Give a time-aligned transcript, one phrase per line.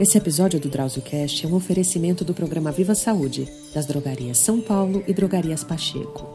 [0.00, 5.04] Esse episódio do DrauzioCast é um oferecimento do programa Viva Saúde, das drogarias São Paulo
[5.06, 6.26] e drogarias Pacheco.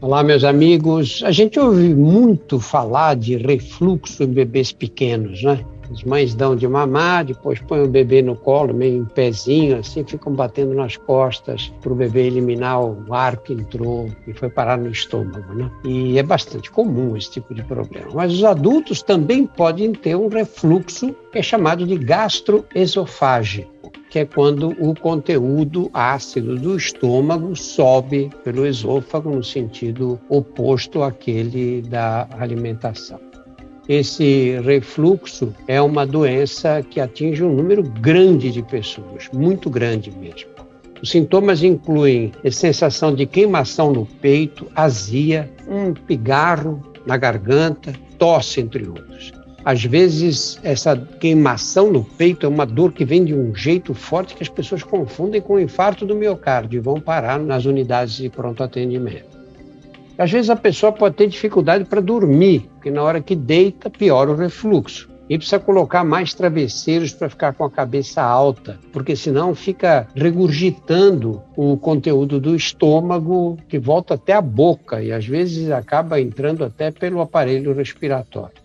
[0.00, 1.22] Olá, meus amigos.
[1.22, 5.64] A gente ouve muito falar de refluxo em bebês pequenos, né?
[5.92, 10.02] As mães dão de mamar, depois põem o bebê no colo, meio em pezinho, assim,
[10.04, 14.78] ficam batendo nas costas para o bebê eliminar o ar que entrou e foi parar
[14.78, 15.70] no estômago, né?
[15.84, 18.08] E é bastante comum esse tipo de problema.
[18.14, 23.70] Mas os adultos também podem ter um refluxo que é chamado de gastroesofágico
[24.12, 31.80] que é quando o conteúdo ácido do estômago sobe pelo esôfago no sentido oposto àquele
[31.80, 33.31] da alimentação.
[33.92, 40.48] Esse refluxo é uma doença que atinge um número grande de pessoas, muito grande mesmo.
[41.02, 48.88] Os sintomas incluem sensação de queimação no peito, azia, um pigarro na garganta, tosse, entre
[48.88, 49.30] outros.
[49.62, 54.34] Às vezes, essa queimação no peito é uma dor que vem de um jeito forte
[54.34, 58.30] que as pessoas confundem com o infarto do miocárdio e vão parar nas unidades de
[58.30, 59.31] pronto atendimento.
[60.22, 64.30] Às vezes a pessoa pode ter dificuldade para dormir, porque na hora que deita, piora
[64.30, 65.10] o refluxo.
[65.28, 71.42] E precisa colocar mais travesseiros para ficar com a cabeça alta, porque senão fica regurgitando
[71.56, 76.92] o conteúdo do estômago que volta até a boca e às vezes acaba entrando até
[76.92, 78.62] pelo aparelho respiratório.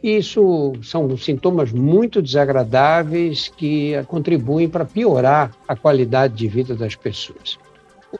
[0.00, 7.58] Isso são sintomas muito desagradáveis que contribuem para piorar a qualidade de vida das pessoas.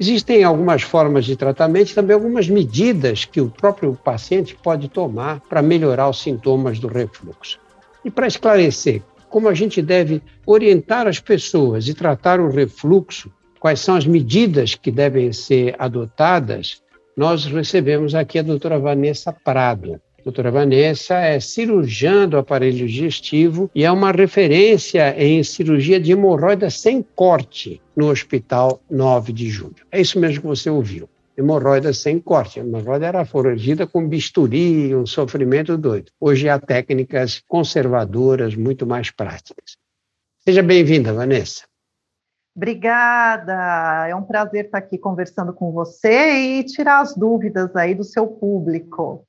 [0.00, 5.40] Existem algumas formas de tratamento e também algumas medidas que o próprio paciente pode tomar
[5.40, 7.60] para melhorar os sintomas do refluxo.
[8.04, 13.80] E para esclarecer como a gente deve orientar as pessoas e tratar o refluxo, quais
[13.80, 16.82] são as medidas que devem ser adotadas,
[17.16, 20.00] nós recebemos aqui a doutora Vanessa Prado.
[20.24, 26.70] Doutora Vanessa é cirurgiã do aparelho digestivo e é uma referência em cirurgia de hemorroida
[26.70, 29.84] sem corte no Hospital 9 de Julho.
[29.90, 31.08] É isso mesmo que você ouviu.
[31.36, 32.61] Hemorroida sem corte.
[32.61, 36.12] A hemorroida era foragida com bisturi, um sofrimento doido.
[36.20, 39.77] Hoje há técnicas conservadoras muito mais práticas.
[40.44, 41.64] Seja bem-vinda, Vanessa.
[42.55, 48.05] Obrigada, é um prazer estar aqui conversando com você e tirar as dúvidas aí do
[48.05, 49.27] seu público.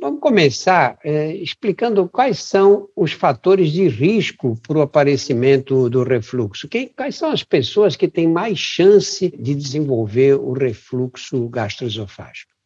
[0.00, 6.68] Vamos começar é, explicando quais são os fatores de risco para o aparecimento do refluxo.
[6.68, 12.57] Quem, quais são as pessoas que têm mais chance de desenvolver o refluxo gastroesofágico?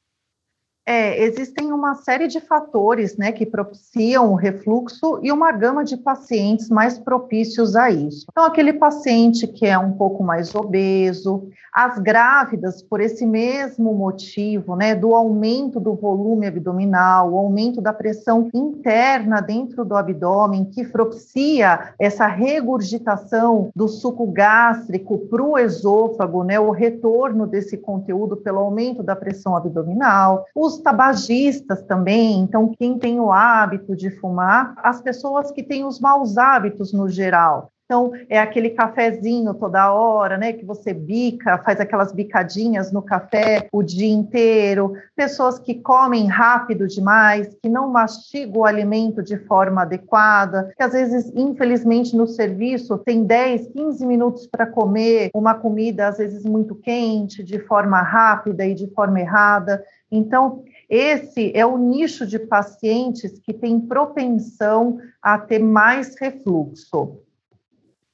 [0.84, 5.96] É, existem uma série de fatores né, que propiciam o refluxo e uma gama de
[5.96, 8.26] pacientes mais propícios a isso.
[8.30, 14.76] Então, aquele paciente que é um pouco mais obeso, as grávidas, por esse mesmo motivo,
[14.76, 20.84] né, do aumento do volume abdominal, o aumento da pressão interna dentro do abdômen, que
[20.84, 28.58] propicia essa regurgitação do suco gástrico para o esôfago, né, o retorno desse conteúdo pelo
[28.58, 30.44] aumento da pressão abdominal.
[30.54, 35.84] Os os tabagistas também, então quem tem o hábito de fumar, as pessoas que têm
[35.84, 37.72] os maus hábitos no geral.
[37.92, 40.54] Então, é aquele cafezinho toda hora, né?
[40.54, 44.94] Que você bica, faz aquelas bicadinhas no café o dia inteiro.
[45.14, 50.92] Pessoas que comem rápido demais, que não mastigam o alimento de forma adequada, que às
[50.92, 56.74] vezes, infelizmente, no serviço tem 10, 15 minutos para comer uma comida, às vezes muito
[56.74, 59.84] quente, de forma rápida e de forma errada.
[60.12, 67.18] Então, esse é o nicho de pacientes que tem propensão a ter mais refluxo.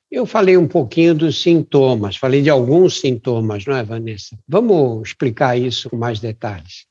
[0.08, 4.38] Eu falei um pouquinho dos sintomas, falei de alguns sintomas, não é, Vanessa?
[4.46, 6.86] Vamos explicar isso com mais detalhes.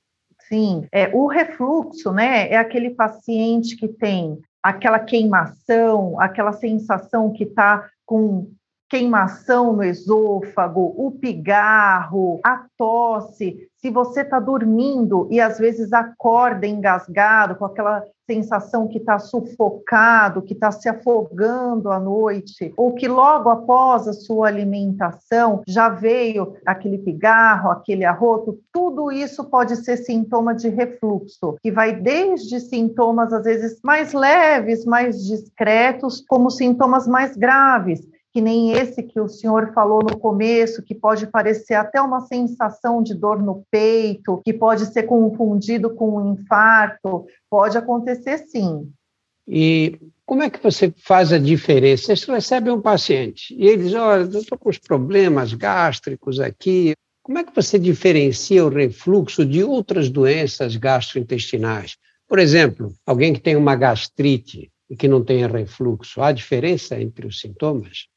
[0.47, 7.44] Sim, é, o refluxo, né, é aquele paciente que tem aquela queimação, aquela sensação que
[7.45, 8.51] está com
[8.89, 16.65] queimação no esôfago, o pigarro, a tosse, se você está dormindo e às vezes acorda
[16.65, 23.07] engasgado, com aquela sensação que está sufocado, que está se afogando à noite, ou que
[23.07, 29.95] logo após a sua alimentação já veio aquele pigarro, aquele arroto, tudo isso pode ser
[29.97, 37.07] sintoma de refluxo, que vai desde sintomas às vezes mais leves, mais discretos, como sintomas
[37.07, 38.01] mais graves
[38.38, 43.01] que nem esse que o senhor falou no começo, que pode parecer até uma sensação
[43.01, 48.92] de dor no peito, que pode ser confundido com um infarto, pode acontecer sim.
[49.48, 52.16] E como é que você faz a diferença?
[52.16, 56.94] Você recebe um paciente e ele diz: Olha, eu estou com os problemas gástricos aqui.
[57.24, 61.98] Como é que você diferencia o refluxo de outras doenças gastrointestinais?
[62.28, 66.22] Por exemplo, alguém que tem uma gastrite, e que não tenha refluxo?
[66.22, 68.07] Há diferença entre os sintomas?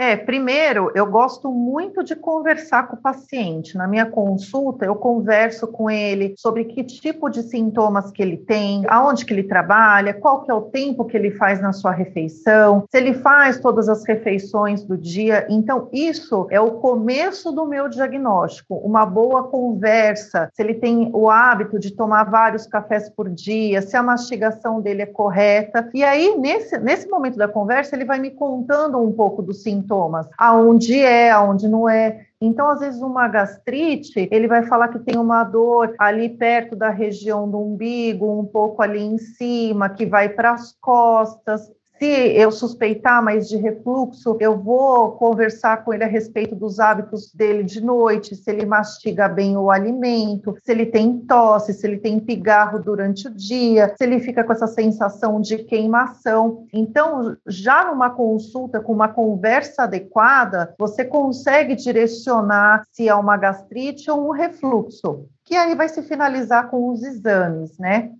[0.00, 3.76] É, primeiro, eu gosto muito de conversar com o paciente.
[3.76, 8.82] Na minha consulta, eu converso com ele sobre que tipo de sintomas que ele tem,
[8.88, 12.86] aonde que ele trabalha, qual que é o tempo que ele faz na sua refeição,
[12.90, 15.46] se ele faz todas as refeições do dia.
[15.50, 18.76] Então, isso é o começo do meu diagnóstico.
[18.76, 23.94] Uma boa conversa, se ele tem o hábito de tomar vários cafés por dia, se
[23.98, 25.90] a mastigação dele é correta.
[25.92, 29.89] E aí, nesse, nesse momento da conversa, ele vai me contando um pouco dos sintomas
[29.90, 32.26] sintomas, aonde é, aonde não é.
[32.40, 36.88] Então, às vezes, uma gastrite, ele vai falar que tem uma dor ali perto da
[36.88, 41.70] região do umbigo, um pouco ali em cima, que vai para as costas.
[42.00, 47.30] Se eu suspeitar mais de refluxo, eu vou conversar com ele a respeito dos hábitos
[47.34, 51.98] dele de noite, se ele mastiga bem o alimento, se ele tem tosse, se ele
[51.98, 56.64] tem pigarro durante o dia, se ele fica com essa sensação de queimação.
[56.72, 64.10] Então, já numa consulta com uma conversa adequada, você consegue direcionar se é uma gastrite
[64.10, 65.26] ou um refluxo.
[65.44, 68.10] Que aí vai se finalizar com os exames, né?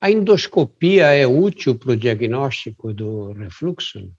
[0.00, 4.12] A endoscopia é útil para o diagnóstico do refluxo?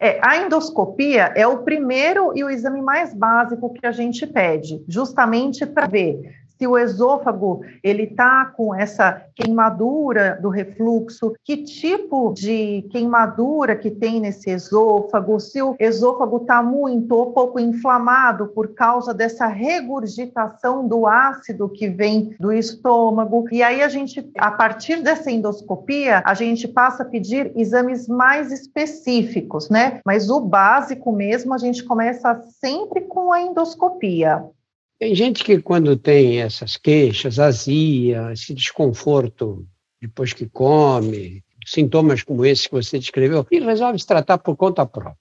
[0.00, 4.82] É, a endoscopia é o primeiro e o exame mais básico que a gente pede,
[4.88, 12.34] justamente para ver se o esôfago ele está com essa queimadura do refluxo, que tipo
[12.34, 18.74] de queimadura que tem nesse esôfago, se o esôfago está muito ou pouco inflamado por
[18.74, 23.46] causa dessa regurgitação do ácido que vem do estômago.
[23.50, 28.52] E aí a gente, a partir dessa endoscopia, a gente passa a pedir exames mais
[28.52, 30.00] específicos, né?
[30.04, 34.44] Mas o básico mesmo a gente começa sempre com a endoscopia.
[35.00, 39.66] Tem gente que, quando tem essas queixas, azia, esse desconforto
[39.98, 44.84] depois que come, sintomas como esses que você descreveu, e resolve se tratar por conta
[44.84, 45.16] própria.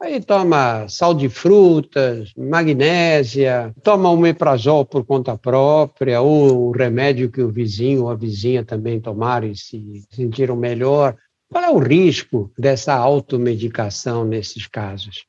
[0.00, 7.30] Aí toma sal de frutas, magnésia, toma um meprazol por conta própria, ou o remédio
[7.30, 11.16] que o vizinho ou a vizinha também tomaram e se sentiram melhor.
[11.48, 15.24] Qual é o risco dessa automedicação nesses casos?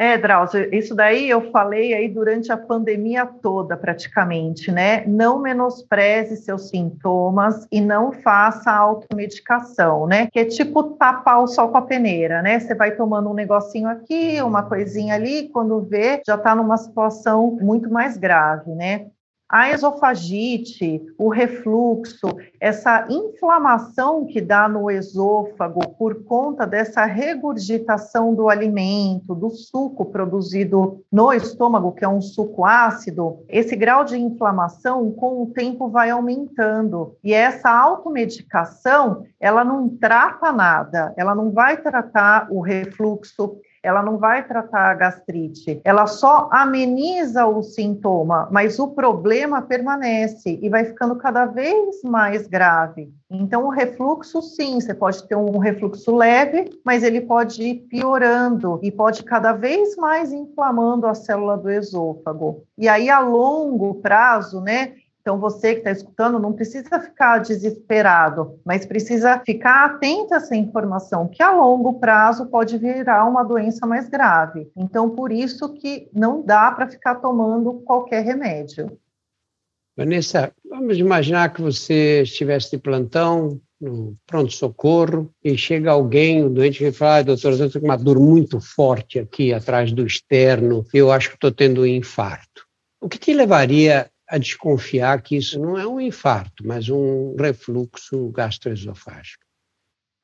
[0.00, 5.04] É, Drauzio, isso daí eu falei aí durante a pandemia toda, praticamente, né?
[5.06, 10.28] Não menospreze seus sintomas e não faça automedicação, né?
[10.32, 12.58] Que é tipo tapar o sol com a peneira, né?
[12.58, 17.58] Você vai tomando um negocinho aqui, uma coisinha ali, quando vê, já está numa situação
[17.60, 19.04] muito mais grave, né?
[19.50, 22.28] A esofagite, o refluxo,
[22.60, 31.02] essa inflamação que dá no esôfago por conta dessa regurgitação do alimento, do suco produzido
[31.10, 36.10] no estômago, que é um suco ácido, esse grau de inflamação com o tempo vai
[36.10, 37.16] aumentando.
[37.24, 44.18] E essa automedicação, ela não trata nada, ela não vai tratar o refluxo, ela não
[44.18, 50.84] vai tratar a gastrite, ela só ameniza o sintoma, mas o problema permanece e vai
[50.84, 53.12] ficando cada vez mais grave.
[53.30, 58.80] Então, o refluxo, sim, você pode ter um refluxo leve, mas ele pode ir piorando
[58.82, 62.64] e pode cada vez mais inflamando a célula do esôfago.
[62.76, 68.58] E aí, a longo prazo, né, então, você que está escutando não precisa ficar desesperado,
[68.64, 73.86] mas precisa ficar atento a essa informação, que a longo prazo pode virar uma doença
[73.86, 74.70] mais grave.
[74.74, 78.98] Então, por isso que não dá para ficar tomando qualquer remédio.
[79.94, 86.78] Vanessa, vamos imaginar que você estivesse de plantão, no pronto-socorro, e chega alguém, um doente,
[86.78, 90.84] que fala, ah, doutor, eu estou com uma dor muito forte aqui atrás do externo,
[90.94, 92.66] eu acho que estou tendo um infarto.
[93.00, 98.30] O que te levaria a desconfiar que isso não é um infarto, mas um refluxo
[98.30, 99.44] gastroesofágico.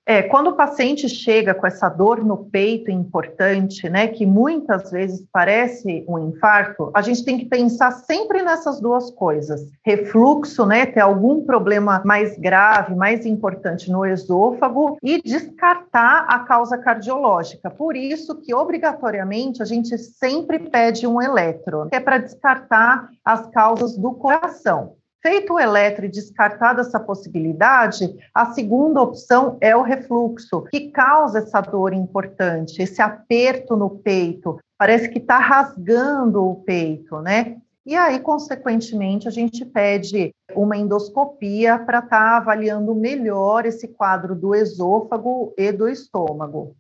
[0.09, 5.27] É, quando o paciente chega com essa dor no peito importante, né, que muitas vezes
[5.33, 9.63] parece um infarto, a gente tem que pensar sempre nessas duas coisas.
[9.85, 16.79] Refluxo, né, ter algum problema mais grave, mais importante no esôfago e descartar a causa
[16.79, 17.69] cardiológica.
[17.69, 23.45] Por isso que obrigatoriamente a gente sempre pede um eletro, que é para descartar as
[23.49, 24.96] causas do coração.
[25.27, 31.41] Feito o eletro e descartada essa possibilidade, a segunda opção é o refluxo, que causa
[31.41, 37.57] essa dor importante, esse aperto no peito, parece que está rasgando o peito, né?
[37.85, 44.33] E aí, consequentemente, a gente pede uma endoscopia para estar tá avaliando melhor esse quadro
[44.33, 46.77] do esôfago e do estômago.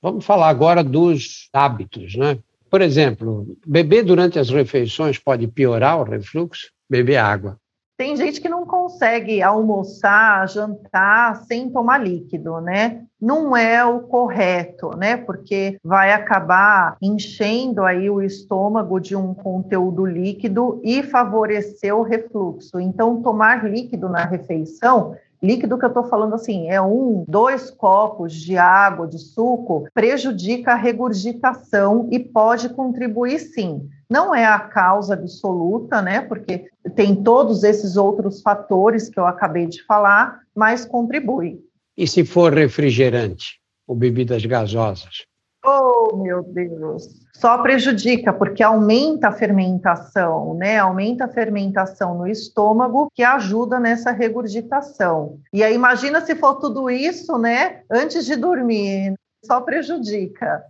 [0.00, 2.38] Vamos falar agora dos hábitos, né?
[2.70, 6.70] Por exemplo, beber durante as refeições pode piorar o refluxo?
[6.90, 7.56] Beber água.
[7.96, 13.04] Tem gente que não consegue almoçar, jantar sem tomar líquido, né?
[13.20, 15.18] Não é o correto, né?
[15.18, 22.80] Porque vai acabar enchendo aí o estômago de um conteúdo líquido e favorecer o refluxo.
[22.80, 28.34] Então, tomar líquido na refeição Líquido que eu estou falando assim, é um, dois copos
[28.34, 33.88] de água, de suco, prejudica a regurgitação e pode contribuir sim.
[34.08, 36.20] Não é a causa absoluta, né?
[36.20, 41.60] Porque tem todos esses outros fatores que eu acabei de falar, mas contribui.
[41.96, 45.29] E se for refrigerante ou bebidas gasosas?
[45.64, 47.20] Oh, meu Deus!
[47.34, 50.78] Só prejudica, porque aumenta a fermentação, né?
[50.78, 55.38] Aumenta a fermentação no estômago, que ajuda nessa regurgitação.
[55.52, 57.82] E aí, imagina se for tudo isso, né?
[57.90, 59.14] Antes de dormir,
[59.44, 60.64] só prejudica.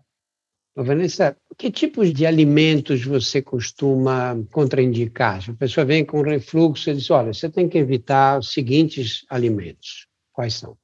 [0.77, 5.43] Vanessa, que tipos de alimentos você costuma contraindicar?
[5.43, 9.25] Se a pessoa vem com refluxo e diz, olha, você tem que evitar os seguintes
[9.29, 10.07] alimentos.
[10.33, 10.77] Quais são?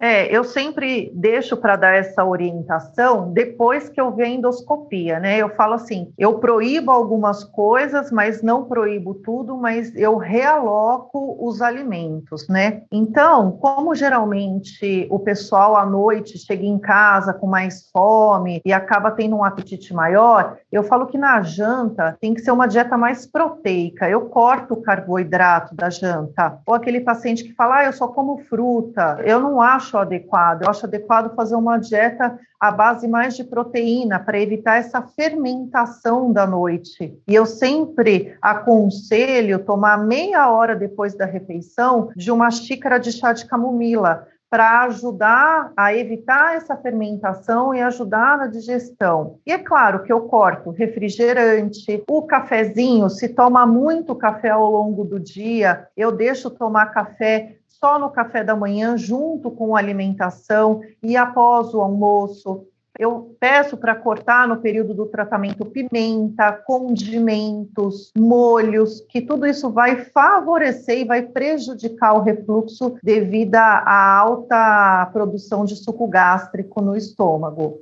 [0.00, 5.36] É, eu sempre deixo para dar essa orientação depois que eu ver a endoscopia, né?
[5.36, 11.60] Eu falo assim, eu proíbo algumas coisas, mas não proíbo tudo, mas eu realoco os
[11.60, 12.82] alimentos, né?
[12.90, 19.10] Então, como geralmente o pessoal à noite chega em casa com mais fome e acaba
[19.10, 23.26] tendo um apetite maior, eu falo que na janta tem que ser uma dieta mais
[23.26, 24.08] proteica.
[24.08, 26.58] Eu corto o carboidrato da janta.
[26.64, 29.20] Ou aquele paciente que fala, ah, eu só como fruta.
[29.24, 30.62] Eu não acho acho adequado.
[30.62, 36.32] Eu acho adequado fazer uma dieta à base mais de proteína para evitar essa fermentação
[36.32, 37.18] da noite.
[37.26, 43.32] E eu sempre aconselho tomar meia hora depois da refeição de uma xícara de chá
[43.32, 49.38] de camomila para ajudar a evitar essa fermentação e ajudar na digestão.
[49.46, 55.04] E é claro que eu corto refrigerante, o cafezinho, se toma muito café ao longo
[55.04, 60.82] do dia, eu deixo tomar café só no café da manhã, junto com a alimentação
[61.02, 62.66] e após o almoço.
[62.98, 70.04] Eu peço para cortar no período do tratamento pimenta, condimentos, molhos, que tudo isso vai
[70.04, 77.80] favorecer e vai prejudicar o refluxo devido à alta produção de suco gástrico no estômago.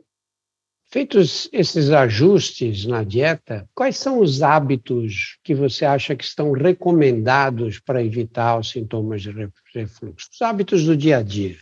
[0.90, 7.78] Feitos esses ajustes na dieta, quais são os hábitos que você acha que estão recomendados
[7.78, 9.30] para evitar os sintomas de
[9.74, 10.28] refluxo?
[10.32, 11.56] Os hábitos do dia a dia.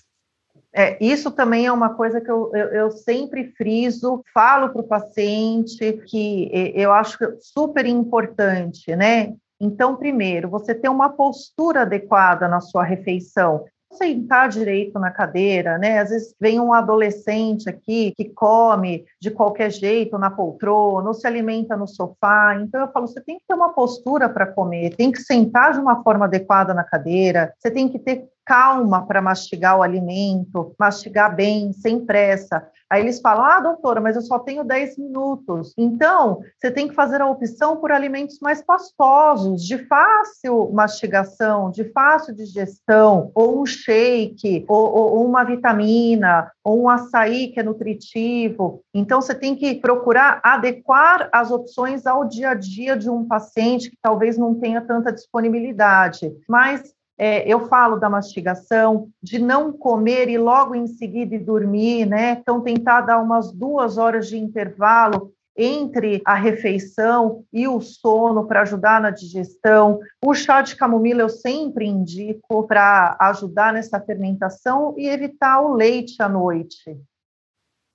[0.73, 4.87] É, isso também é uma coisa que eu, eu, eu sempre friso, falo para o
[4.87, 9.35] paciente que eu acho super importante, né?
[9.59, 15.99] Então, primeiro, você ter uma postura adequada na sua refeição sentar direito na cadeira, né?
[15.99, 21.27] Às vezes vem um adolescente aqui que come de qualquer jeito na poltrona, ou se
[21.27, 22.59] alimenta no sofá.
[22.61, 25.81] Então eu falo, você tem que ter uma postura para comer, tem que sentar de
[25.81, 31.35] uma forma adequada na cadeira, você tem que ter calma para mastigar o alimento, mastigar
[31.35, 32.67] bem, sem pressa.
[32.89, 35.75] Aí eles falam: ah, doutora, mas eu só tenho 10 minutos.
[35.77, 41.85] Então, você tem que fazer a opção por alimentos mais pastosos, de fácil mastigação, de
[41.93, 48.83] fácil digestão, ou um shake, ou, ou uma vitamina, ou um açaí que é nutritivo.
[48.95, 53.91] Então, você tem que procurar adequar as opções ao dia a dia de um paciente
[53.91, 56.33] que talvez não tenha tanta disponibilidade.
[56.49, 62.33] Mas é, eu falo da mastigação, de não comer e logo em seguida dormir, né?
[62.33, 68.61] Então, tentar dar umas duas horas de intervalo entre a refeição e o sono para
[68.61, 69.99] ajudar na digestão.
[70.23, 76.23] O chá de camomila eu sempre indico para ajudar nessa fermentação e evitar o leite
[76.23, 77.01] à noite.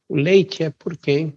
[0.09, 1.33] O leite é por quê?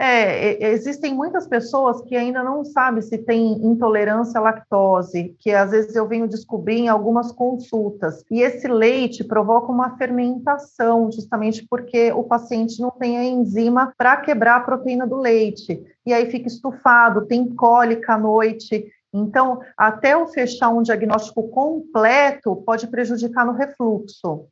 [0.00, 5.72] É, existem muitas pessoas que ainda não sabem se tem intolerância à lactose, que às
[5.72, 8.24] vezes eu venho descobrir em algumas consultas.
[8.30, 14.18] E esse leite provoca uma fermentação, justamente porque o paciente não tem a enzima para
[14.18, 15.82] quebrar a proteína do leite.
[16.06, 18.86] E aí fica estufado, tem cólica à noite.
[19.12, 24.46] Então, até eu fechar um diagnóstico completo, pode prejudicar no refluxo.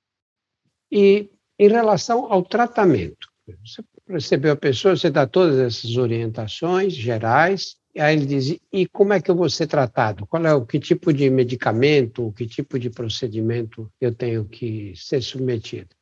[0.91, 3.29] E em relação ao tratamento,
[3.65, 8.87] você recebeu a pessoa, você dá todas essas orientações gerais, e aí ele diz, e
[8.87, 10.27] como é que eu vou ser tratado?
[10.27, 15.23] Qual é o que tipo de medicamento, que tipo de procedimento eu tenho que ser
[15.23, 15.96] submetido?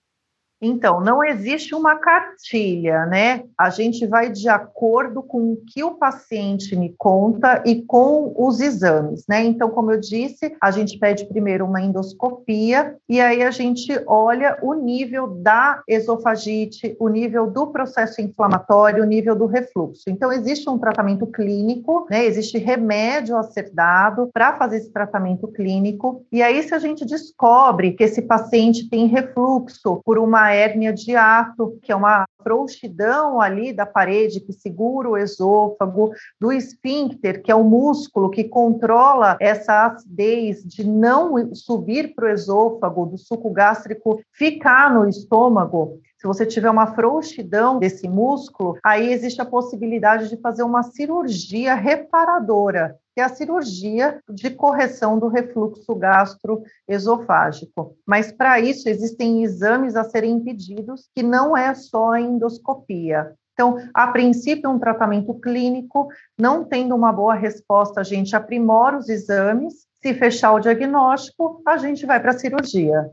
[0.64, 3.44] Então, não existe uma cartilha, né?
[3.58, 8.60] A gente vai de acordo com o que o paciente me conta e com os
[8.60, 9.44] exames, né?
[9.44, 14.58] Então, como eu disse, a gente pede primeiro uma endoscopia e aí a gente olha
[14.62, 20.04] o nível da esofagite, o nível do processo inflamatório, o nível do refluxo.
[20.08, 22.24] Então, existe um tratamento clínico, né?
[22.24, 26.24] Existe remédio a ser dado para fazer esse tratamento clínico.
[26.32, 31.16] E aí, se a gente descobre que esse paciente tem refluxo por uma hérnia de
[31.16, 37.50] ato, que é uma frouxidão ali da parede que segura o esôfago, do esfíncter, que
[37.50, 43.50] é o músculo que controla essa acidez de não subir para o esôfago, do suco
[43.50, 46.00] gástrico ficar no estômago.
[46.24, 51.74] Se você tiver uma frouxidão desse músculo, aí existe a possibilidade de fazer uma cirurgia
[51.74, 57.94] reparadora, que é a cirurgia de correção do refluxo gastroesofágico.
[58.06, 63.34] Mas para isso existem exames a serem pedidos, que não é só a endoscopia.
[63.52, 69.10] Então, a princípio, um tratamento clínico, não tendo uma boa resposta, a gente aprimora os
[69.10, 69.86] exames.
[70.02, 73.10] Se fechar o diagnóstico, a gente vai para a cirurgia.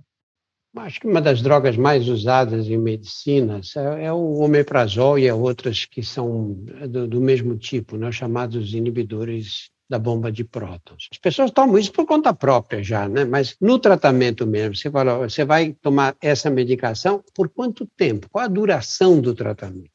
[0.77, 3.59] Acho que uma das drogas mais usadas em medicina
[3.99, 6.53] é o omeprazol e outras que são
[6.89, 11.09] do, do mesmo tipo, né, chamados inibidores da bomba de prótons.
[11.11, 13.25] As pessoas tomam isso por conta própria já, né?
[13.25, 18.29] Mas no tratamento mesmo, você, fala, você vai tomar essa medicação por quanto tempo?
[18.29, 19.91] Qual a duração do tratamento?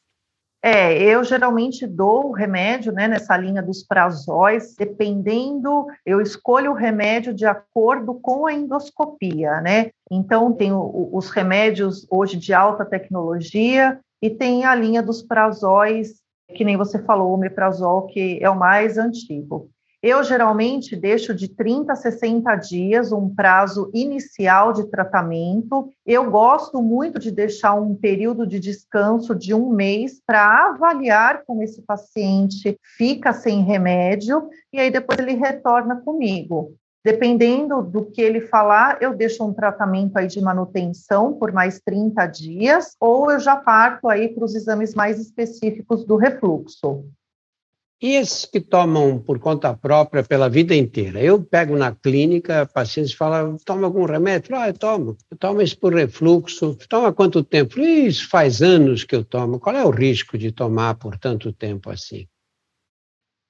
[0.69, 6.75] É, eu geralmente dou o remédio, né, nessa linha dos prazóis, dependendo, eu escolho o
[6.75, 9.91] remédio de acordo com a endoscopia, né?
[10.11, 16.17] Então, tem o, os remédios hoje de alta tecnologia e tem a linha dos prazóis,
[16.53, 19.71] que nem você falou, o omeprazol, que é o mais antigo.
[20.09, 25.91] Eu geralmente deixo de 30 a 60 dias um prazo inicial de tratamento.
[26.07, 31.61] Eu gosto muito de deixar um período de descanso de um mês para avaliar como
[31.61, 36.77] esse paciente fica sem remédio e aí depois ele retorna comigo.
[37.05, 42.25] Dependendo do que ele falar, eu deixo um tratamento aí de manutenção por mais 30
[42.29, 47.05] dias, ou eu já parto aí para os exames mais específicos do refluxo.
[48.01, 51.19] E esses que tomam por conta própria pela vida inteira?
[51.23, 54.55] Eu pego na clínica, pacientes falam, toma algum remédio?
[54.55, 55.17] Ah, eu tomo.
[55.31, 56.77] Eu tomo isso por refluxo.
[56.91, 57.81] Toma quanto tempo?
[57.81, 59.59] Isso faz anos que eu tomo.
[59.59, 62.27] Qual é o risco de tomar por tanto tempo assim?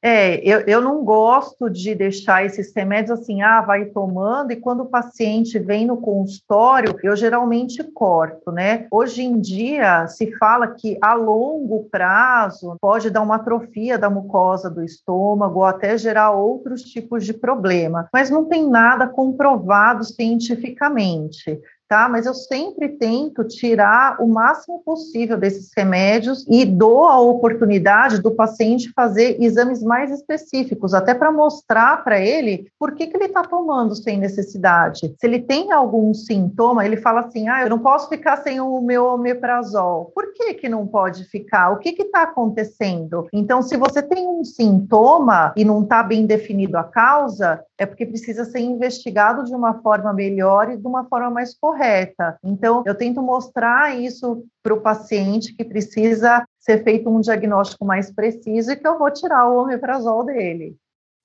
[0.02, 4.82] É, eu, eu não gosto de deixar esses remédios assim, ah, vai tomando, e quando
[4.82, 8.86] o paciente vem no consultório, eu geralmente corto, né?
[8.90, 14.70] Hoje em dia se fala que a longo prazo pode dar uma atrofia da mucosa
[14.70, 21.58] do estômago ou até gerar outros tipos de problema, mas não tem nada comprovado cientificamente
[21.88, 22.08] tá?
[22.08, 28.30] Mas eu sempre tento tirar o máximo possível desses remédios e dou a oportunidade do
[28.30, 33.42] paciente fazer exames mais específicos, até para mostrar para ele por que, que ele está
[33.42, 35.14] tomando sem necessidade.
[35.18, 38.80] Se ele tem algum sintoma, ele fala assim: ah, eu não posso ficar sem o
[38.80, 40.12] meu omeprazol.
[40.14, 41.70] Por que, que não pode ficar?
[41.70, 43.26] O que está acontecendo?
[43.32, 48.06] Então, se você tem um sintoma e não está bem definido a causa, é porque
[48.06, 52.38] precisa ser investigado de uma forma melhor e de uma forma mais correta.
[52.42, 58.10] Então, eu tento mostrar isso para o paciente que precisa ser feito um diagnóstico mais
[58.10, 60.76] preciso e que eu vou tirar o omeprazol dele.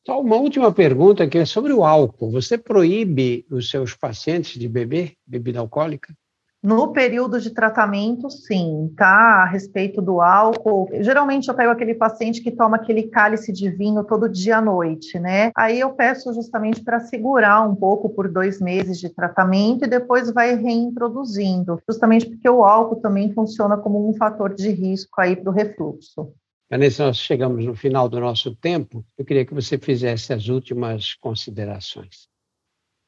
[0.06, 2.32] Só uma última pergunta que é sobre o álcool.
[2.32, 6.14] Você proíbe os seus pacientes de beber bebida alcoólica?
[6.64, 9.42] No período de tratamento, sim, tá?
[9.42, 10.88] A respeito do álcool.
[11.00, 15.18] Geralmente eu pego aquele paciente que toma aquele cálice de vinho todo dia à noite,
[15.18, 15.52] né?
[15.58, 20.32] Aí eu peço justamente para segurar um pouco por dois meses de tratamento e depois
[20.32, 25.50] vai reintroduzindo, justamente porque o álcool também funciona como um fator de risco aí para
[25.50, 26.32] o refluxo.
[26.70, 29.04] Vanessa, nós chegamos no final do nosso tempo.
[29.18, 32.31] Eu queria que você fizesse as últimas considerações.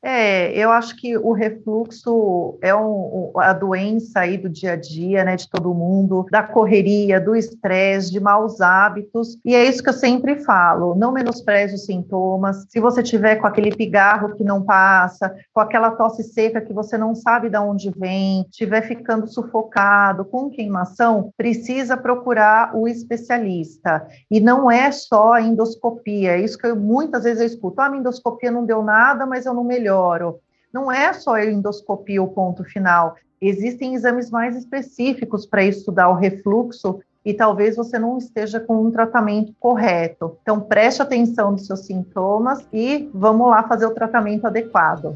[0.06, 5.24] É, eu acho que o refluxo é um, a doença aí do dia a dia,
[5.24, 9.88] né, de todo mundo, da correria, do estresse, de maus hábitos, e é isso que
[9.88, 14.62] eu sempre falo, não menospreze os sintomas, se você tiver com aquele pigarro que não
[14.62, 20.26] passa, com aquela tosse seca que você não sabe de onde vem, estiver ficando sufocado,
[20.26, 26.68] com queimação, precisa procurar o especialista, e não é só a endoscopia, é isso que
[26.68, 29.93] eu, muitas vezes eu escuto, ah, a endoscopia não deu nada, mas eu não melhoro,
[29.94, 30.40] melhoro.
[30.74, 33.16] Não é só a endoscopia o ponto final.
[33.40, 38.92] Existem exames mais específicos para estudar o refluxo e talvez você não esteja com um
[38.92, 40.38] tratamento correto.
[40.42, 45.16] Então, preste atenção nos seus sintomas e vamos lá fazer o tratamento adequado.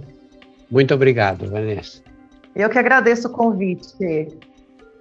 [0.69, 2.01] Muito obrigado, Vanessa.
[2.55, 4.37] Eu que agradeço o convite.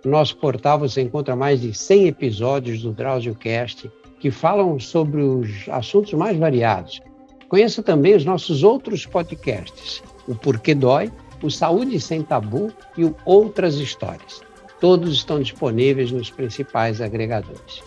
[0.04, 5.68] No nosso portal você encontra mais de 100 episódios do DrauzioCast que falam sobre os
[5.68, 7.00] assuntos mais variados.
[7.48, 13.14] Conheça também os nossos outros podcasts, o Porquê Dói, o Saúde Sem Tabu e o
[13.24, 14.42] Outras Histórias.
[14.80, 17.82] Todos estão disponíveis nos principais agregadores.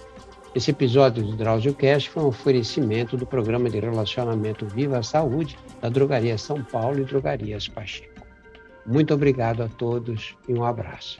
[0.56, 5.89] Esse episódio do DrauzioCast foi um oferecimento do programa de relacionamento Viva a Saúde da
[5.89, 8.24] Drogaria São Paulo e Drogarias Pacheco.
[8.86, 11.19] Muito obrigado a todos e um abraço.